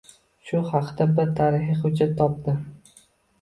Shu 0.51 0.61
hakda 0.69 1.07
bir 1.19 1.29
tarixiy 1.41 1.77
hujjat 1.83 2.17
topdi. 2.23 2.57